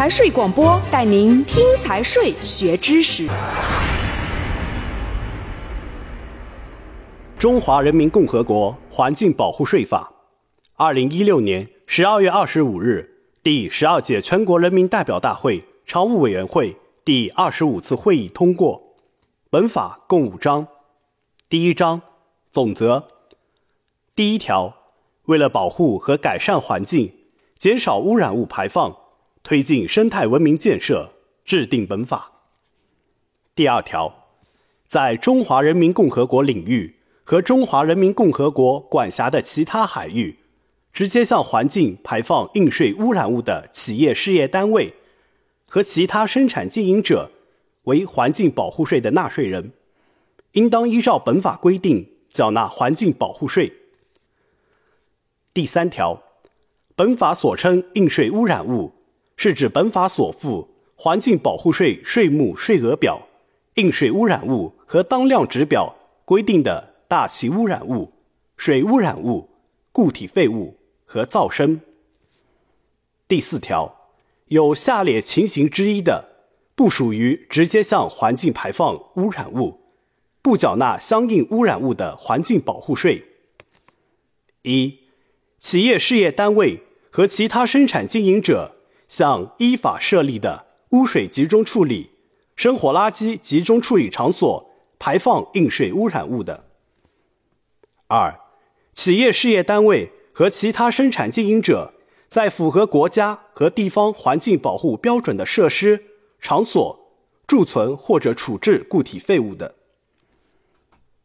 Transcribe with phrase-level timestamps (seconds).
[0.00, 3.28] 财税广播带您听财税学知识。
[7.38, 10.10] 中华人民共和国环境保护税法，
[10.76, 18.94] 二零一六年十二月二十五日，第十二届全国人民代表大会常务委员会第二十五次会议通过。
[19.50, 20.66] 本法共五章。
[21.50, 22.00] 第一章
[22.50, 23.06] 总则。
[24.14, 24.74] 第一条，
[25.26, 27.12] 为了保护和改善环境，
[27.58, 28.96] 减少污染物排放。
[29.42, 31.12] 推进生态文明建设，
[31.44, 32.32] 制定本法。
[33.54, 34.28] 第二条，
[34.86, 40.38] 在中华人民共和国领域和中华人民共和国管辖的其他海域，
[40.92, 44.94] 直接向环境排放应税污染物的企业事业单位
[45.68, 47.30] 和其他生产经营者，
[47.84, 49.72] 为环境保护税的纳税人，
[50.52, 53.72] 应当依照本法规定缴纳环境保护税。
[55.52, 56.22] 第三条，
[56.94, 58.92] 本法所称应税污染物。
[59.42, 63.26] 是指本法所附环境保护税税目税额表、
[63.76, 68.12] 应税污染物和当量值表规定的大气污染物、
[68.58, 69.48] 水污染物、
[69.92, 71.80] 固体废物和噪声。
[73.26, 74.10] 第四条，
[74.48, 76.28] 有下列情形之一的，
[76.74, 79.80] 不属于直接向环境排放污染物，
[80.42, 83.24] 不缴纳相应污染物的环境保护税：
[84.64, 84.98] 一、
[85.58, 88.76] 企业事业单位和其他生产经营者。
[89.10, 92.12] 向依法设立的污水集中处理、
[92.54, 96.64] 生活垃圾集中处理场所排放应税污染物的；
[98.06, 98.38] 二、
[98.94, 101.92] 企业事业单位和其他生产经营者
[102.28, 106.04] 在符合国家和地方环境保护标准的设施、
[106.40, 106.98] 场所
[107.48, 109.74] 贮存或者处置固体废物的。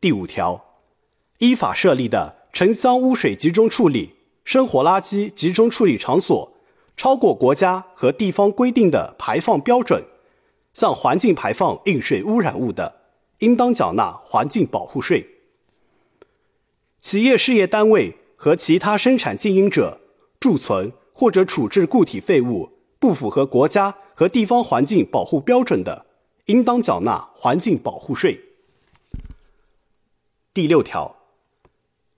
[0.00, 0.80] 第五条，
[1.38, 6.57] 依法设立的城乡污水集中处理、生活垃圾集中处理场所。
[6.98, 10.02] 超过国家和地方规定的排放标准，
[10.74, 13.02] 向环境排放应税污染物的，
[13.38, 15.24] 应当缴纳环境保护税。
[17.00, 20.00] 企业事业单位和其他生产经营者
[20.40, 26.06] 贮存或者处置固体废物不符合国家和地方环境保护标准的，
[26.46, 28.40] 应当缴纳环境保护税。
[30.52, 31.14] 第六条，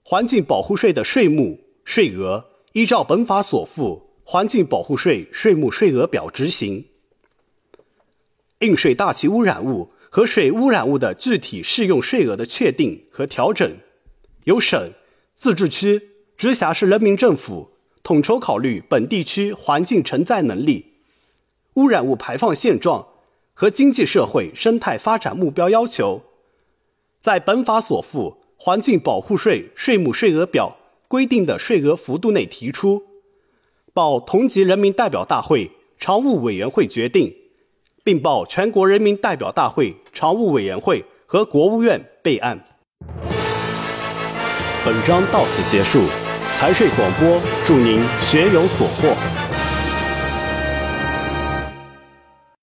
[0.03, 4.09] 环境保护税的税目、税额依照本法所附。
[4.32, 6.84] 环境保护税税目税额表执行，
[8.60, 13.76] 应税大气污染物和水污染物的具体适用税额的确定和调整，
[14.44, 14.92] 由省、
[15.34, 17.72] 自治区、直辖市人民政府
[18.04, 20.92] 统筹考虑本地区环境承载能力、
[21.74, 23.04] 污染物排放现状
[23.52, 26.22] 和经济社会生态发展目标要求，
[27.20, 30.76] 在本法所附环境保护税税目税额表
[31.08, 33.09] 规定的税额幅度内提出。
[33.93, 37.33] 报同级人民代表大会常务委员会决定，
[38.05, 42.65] 并报全国人民代表大会常务委员会和国务院备案。
[44.84, 46.05] 本章到此结束，
[46.56, 49.40] 财税广播祝您学有所获。